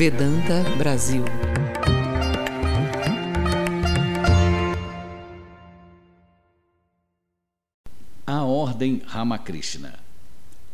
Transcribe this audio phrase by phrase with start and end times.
[0.00, 1.22] Vedanta Brasil.
[8.26, 9.98] A Ordem Ramakrishna.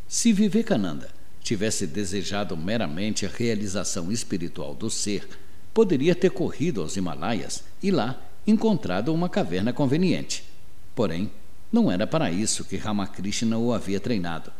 [0.07, 1.11] Se Vivekananda
[1.43, 5.29] tivesse desejado meramente a realização espiritual do ser,
[5.75, 10.45] poderia ter corrido aos Himalaias e lá encontrado uma caverna conveniente.
[10.95, 11.33] Porém,
[11.73, 14.53] não era para isso que Ramakrishna o havia treinado.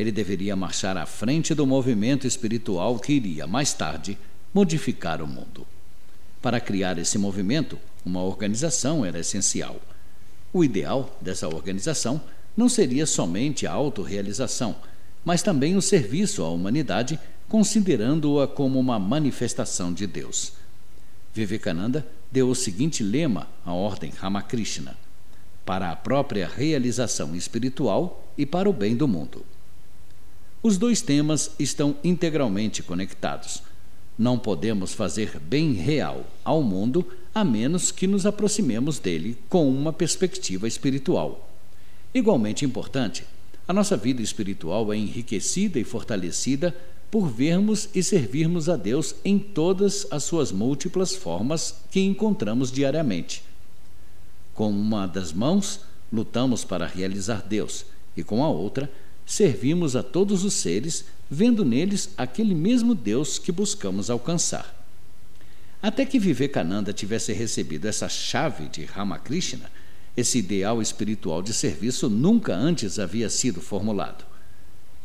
[0.00, 4.16] Ele deveria marchar à frente do movimento espiritual que iria, mais tarde,
[4.54, 5.66] modificar o mundo.
[6.40, 9.78] Para criar esse movimento, uma organização era essencial.
[10.54, 12.18] O ideal dessa organização
[12.56, 14.74] não seria somente a autorrealização,
[15.22, 20.54] mas também o serviço à humanidade, considerando-a como uma manifestação de Deus.
[21.34, 24.96] Vivekananda deu o seguinte lema à ordem Ramakrishna:
[25.62, 29.44] para a própria realização espiritual e para o bem do mundo.
[30.62, 33.62] Os dois temas estão integralmente conectados.
[34.18, 39.90] Não podemos fazer bem real ao mundo a menos que nos aproximemos dele com uma
[39.90, 41.48] perspectiva espiritual.
[42.12, 43.24] Igualmente importante,
[43.66, 46.76] a nossa vida espiritual é enriquecida e fortalecida
[47.10, 53.42] por vermos e servirmos a Deus em todas as suas múltiplas formas que encontramos diariamente.
[54.52, 55.80] Com uma das mãos,
[56.12, 58.90] lutamos para realizar Deus, e com a outra,
[59.30, 64.74] servimos a todos os seres, vendo neles aquele mesmo Deus que buscamos alcançar.
[65.80, 69.70] Até que Vivekananda tivesse recebido essa chave de Ramakrishna,
[70.16, 74.24] esse ideal espiritual de serviço nunca antes havia sido formulado.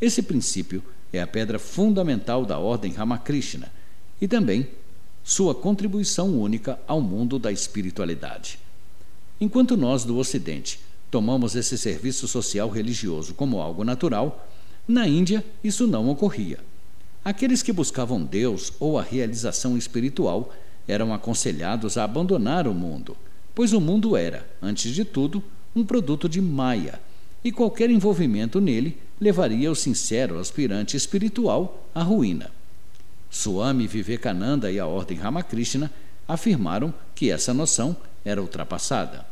[0.00, 3.72] Esse princípio é a pedra fundamental da ordem Ramakrishna
[4.20, 4.66] e também
[5.22, 8.58] sua contribuição única ao mundo da espiritualidade.
[9.40, 14.48] Enquanto nós do Ocidente tomamos esse serviço social religioso como algo natural,
[14.86, 16.58] na Índia isso não ocorria.
[17.24, 20.52] Aqueles que buscavam Deus ou a realização espiritual
[20.86, 23.16] eram aconselhados a abandonar o mundo
[23.56, 25.42] pois o mundo era, antes de tudo,
[25.74, 27.00] um produto de Maya,
[27.42, 32.50] e qualquer envolvimento nele levaria o sincero aspirante espiritual à ruína.
[33.30, 35.90] Swami Vivekananda e a Ordem Ramakrishna
[36.28, 39.24] afirmaram que essa noção era ultrapassada.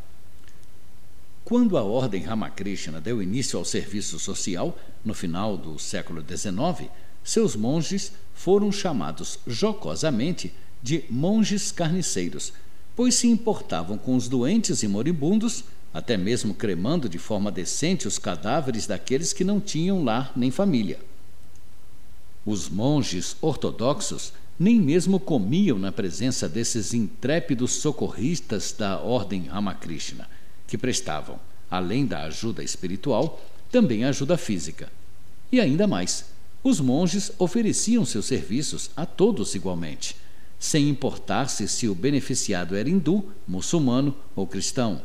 [1.44, 6.90] Quando a Ordem Ramakrishna deu início ao serviço social, no final do século XIX,
[7.22, 12.54] seus monges foram chamados jocosamente de monges carniceiros,
[12.96, 18.18] pois se importavam com os doentes e moribundos, até mesmo cremando de forma decente os
[18.18, 20.98] cadáveres daqueles que não tinham lar nem família.
[22.46, 30.26] Os monges ortodoxos nem mesmo comiam na presença desses intrépidos socorristas da ordem Ramakrishna,
[30.74, 31.38] que prestavam,
[31.70, 33.40] além da ajuda espiritual,
[33.70, 34.90] também ajuda física.
[35.52, 36.24] E ainda mais,
[36.64, 40.16] os monges ofereciam seus serviços a todos igualmente
[40.64, 45.02] sem importar-se se o beneficiado era hindu, muçulmano ou cristão.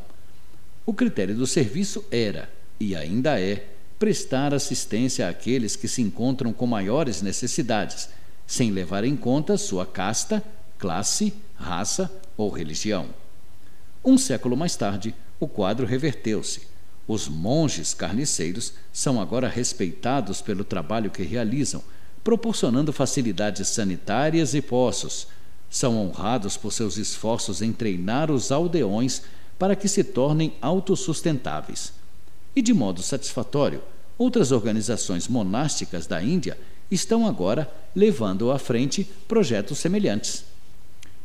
[0.86, 3.66] O critério do serviço era, e ainda é,
[3.98, 8.08] prestar assistência àqueles que se encontram com maiores necessidades,
[8.46, 10.42] sem levar em conta sua casta,
[10.78, 13.10] classe, raça ou religião.
[14.02, 16.68] Um século mais tarde, o quadro reverteu-se.
[17.08, 21.82] Os monges carniceiros são agora respeitados pelo trabalho que realizam,
[22.22, 25.26] proporcionando facilidades sanitárias e poços,
[25.70, 29.22] são honrados por seus esforços em treinar os aldeões
[29.58, 31.92] para que se tornem autossustentáveis.
[32.54, 33.80] E, de modo satisfatório,
[34.18, 36.58] outras organizações monásticas da Índia
[36.90, 40.44] estão agora levando à frente projetos semelhantes.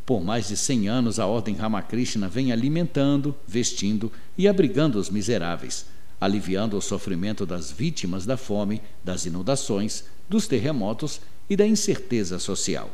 [0.05, 5.87] Por mais de 100 anos, a Ordem Ramakrishna vem alimentando, vestindo e abrigando os miseráveis,
[6.21, 12.91] aliviando o sofrimento das vítimas da fome, das inundações, dos terremotos e da incerteza social.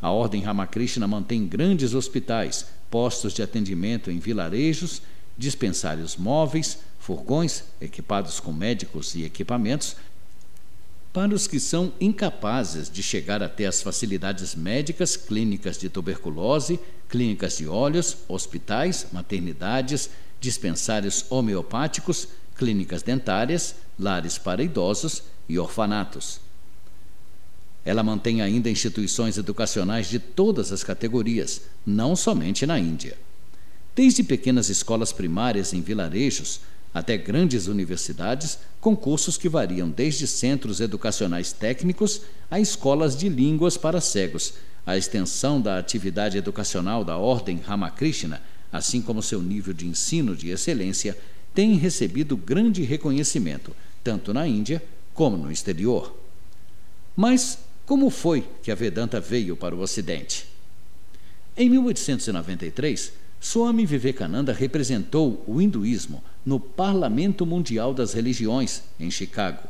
[0.00, 5.00] A Ordem Ramakrishna mantém grandes hospitais, postos de atendimento em vilarejos,
[5.38, 9.96] dispensários móveis, furgões equipados com médicos e equipamentos
[11.12, 16.78] para os que são incapazes de chegar até as facilidades médicas, clínicas de tuberculose,
[17.08, 20.10] clínicas de óleos, hospitais, maternidades,
[20.40, 26.40] dispensários homeopáticos, clínicas dentárias, lares para idosos e orfanatos.
[27.84, 33.18] Ela mantém ainda instituições educacionais de todas as categorias, não somente na Índia.
[33.96, 36.60] Desde pequenas escolas primárias em vilarejos
[36.92, 43.76] até grandes universidades, com cursos que variam desde centros educacionais técnicos a escolas de línguas
[43.76, 44.54] para cegos.
[44.84, 48.42] A extensão da atividade educacional da Ordem Ramakrishna,
[48.72, 51.16] assim como seu nível de ensino de excelência,
[51.54, 54.82] tem recebido grande reconhecimento, tanto na Índia
[55.12, 56.16] como no exterior.
[57.14, 57.58] Mas
[57.90, 60.46] Como foi que a Vedanta veio para o Ocidente?
[61.56, 69.66] Em 1893, Swami Vivekananda representou o hinduísmo no Parlamento Mundial das Religiões, em Chicago.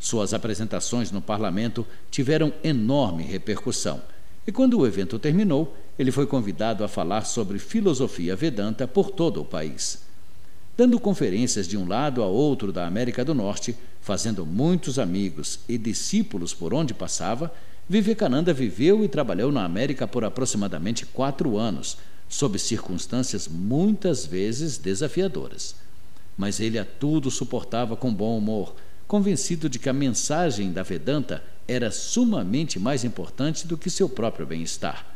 [0.00, 4.00] Suas apresentações no parlamento tiveram enorme repercussão.
[4.46, 9.42] E quando o evento terminou, ele foi convidado a falar sobre filosofia Vedanta por todo
[9.42, 10.02] o país.
[10.74, 15.76] Dando conferências de um lado a outro da América do Norte, fazendo muitos amigos e
[15.76, 17.52] discípulos por onde passava,
[17.86, 21.98] Vivekananda viveu e trabalhou na América por aproximadamente quatro anos,
[22.32, 25.74] sob circunstâncias muitas vezes desafiadoras.
[26.34, 28.74] Mas ele a tudo suportava com bom humor,
[29.06, 34.46] convencido de que a mensagem da Vedanta era sumamente mais importante do que seu próprio
[34.46, 35.06] bem-estar.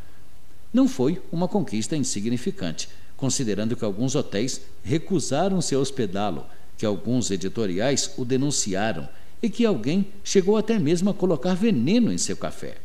[0.70, 2.86] Não foi uma conquista insignificante,
[3.16, 6.44] considerando que alguns hotéis recusaram-se a hospedá-lo,
[6.76, 9.08] que alguns editoriais o denunciaram
[9.42, 12.76] e que alguém chegou até mesmo a colocar veneno em seu café.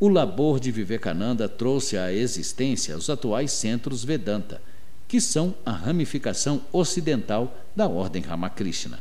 [0.00, 4.62] O labor de Vivekananda trouxe à existência os atuais centros Vedanta,
[5.08, 9.00] que são a ramificação ocidental da ordem Ramakrishna.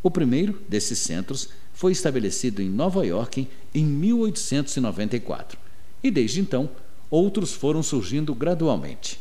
[0.00, 5.58] O primeiro desses centros foi estabelecido em Nova York em 1894
[6.04, 6.70] e, desde então,
[7.10, 9.18] outros foram surgindo gradualmente.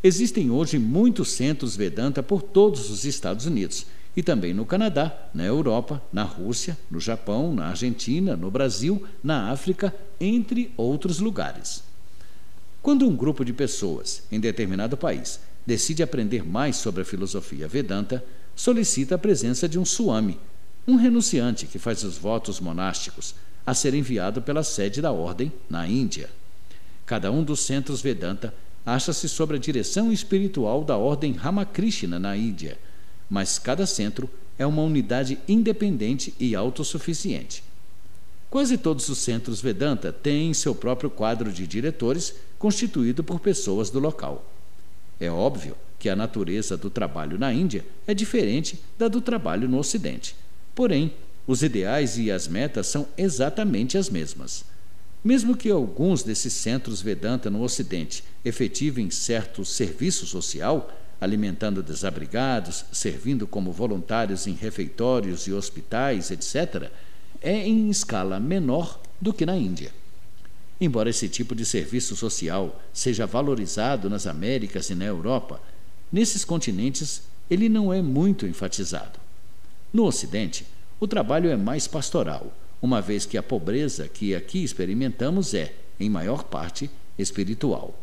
[0.00, 3.84] Existem hoje muitos centros Vedanta por todos os Estados Unidos
[4.16, 9.50] e também no Canadá, na Europa, na Rússia, no Japão, na Argentina, no Brasil, na
[9.50, 11.82] África, entre outros lugares.
[12.82, 18.24] Quando um grupo de pessoas em determinado país decide aprender mais sobre a filosofia Vedanta,
[18.56, 20.38] solicita a presença de um Swami,
[20.88, 23.34] um renunciante que faz os votos monásticos,
[23.64, 26.30] a ser enviado pela sede da ordem na Índia.
[27.06, 28.52] Cada um dos centros Vedanta
[28.84, 32.78] acha-se sob a direção espiritual da ordem Ramakrishna na Índia
[33.30, 34.28] mas cada centro
[34.58, 37.62] é uma unidade independente e autossuficiente.
[38.50, 44.00] Quase todos os centros Vedanta têm seu próprio quadro de diretores, constituído por pessoas do
[44.00, 44.44] local.
[45.20, 49.78] É óbvio que a natureza do trabalho na Índia é diferente da do trabalho no
[49.78, 50.34] Ocidente.
[50.74, 51.14] Porém,
[51.46, 54.64] os ideais e as metas são exatamente as mesmas.
[55.22, 63.46] Mesmo que alguns desses centros Vedanta no Ocidente efetivem certo serviço social, alimentando desabrigados, servindo
[63.46, 66.90] como voluntários em refeitórios e hospitais, etc.,
[67.42, 69.92] é em escala menor do que na Índia.
[70.80, 75.60] Embora esse tipo de serviço social seja valorizado nas Américas e na Europa,
[76.10, 79.18] nesses continentes ele não é muito enfatizado.
[79.92, 80.66] No Ocidente,
[80.98, 86.08] o trabalho é mais pastoral, uma vez que a pobreza que aqui experimentamos é, em
[86.08, 87.94] maior parte, espiritual.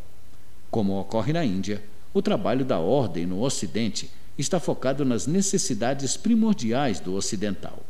[0.69, 1.81] Como ocorre na Índia,
[2.13, 7.83] o trabalho da ordem no Ocidente está focado nas necessidades primordiais do ocidental.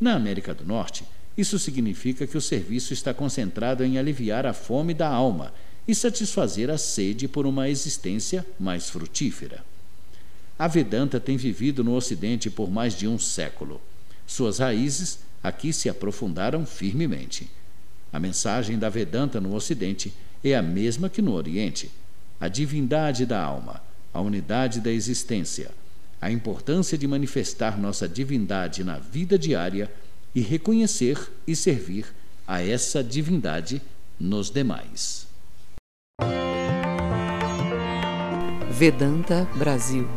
[0.00, 1.04] Na América do Norte,
[1.36, 5.52] isso significa que o serviço está concentrado em aliviar a fome da alma
[5.86, 9.64] e satisfazer a sede por uma existência mais frutífera.
[10.58, 13.80] A Vedanta tem vivido no Ocidente por mais de um século.
[14.26, 17.48] Suas raízes aqui se aprofundaram firmemente.
[18.12, 20.12] A mensagem da Vedanta no Ocidente
[20.42, 21.90] é a mesma que no Oriente,
[22.40, 23.82] a divindade da alma,
[24.12, 25.70] a unidade da existência,
[26.20, 29.90] a importância de manifestar nossa divindade na vida diária
[30.34, 32.06] e reconhecer e servir
[32.46, 33.82] a essa divindade
[34.18, 35.26] nos demais.
[38.70, 40.08] Vedanta Brasil